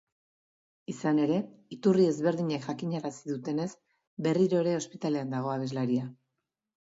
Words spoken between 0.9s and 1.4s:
Izan ere,